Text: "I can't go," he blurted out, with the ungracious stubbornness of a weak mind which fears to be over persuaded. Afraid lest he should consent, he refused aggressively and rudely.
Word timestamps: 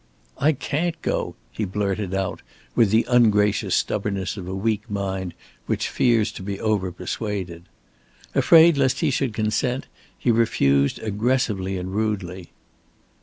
"I 0.39 0.53
can't 0.53 0.99
go," 1.03 1.35
he 1.51 1.63
blurted 1.63 2.11
out, 2.11 2.41
with 2.73 2.89
the 2.89 3.05
ungracious 3.07 3.75
stubbornness 3.75 4.35
of 4.35 4.47
a 4.47 4.55
weak 4.55 4.89
mind 4.89 5.35
which 5.67 5.89
fears 5.89 6.31
to 6.31 6.41
be 6.41 6.59
over 6.59 6.91
persuaded. 6.91 7.65
Afraid 8.33 8.79
lest 8.79 9.01
he 9.01 9.11
should 9.11 9.31
consent, 9.35 9.85
he 10.17 10.31
refused 10.31 10.97
aggressively 10.97 11.77
and 11.77 11.93
rudely. 11.93 12.49